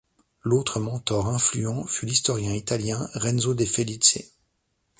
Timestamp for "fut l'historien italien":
1.85-3.07